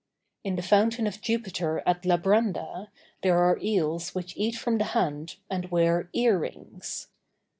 [0.43, 2.87] In the fountain of Jupiter at Labranda,
[3.21, 7.09] there are eels which eat from the hand, and wear earrings.